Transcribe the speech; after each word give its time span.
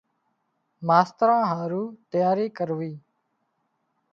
ماستران 0.87 1.43
هارُو 1.51 1.83
تياري 2.11 2.47
ڪروِي۔ 2.57 2.93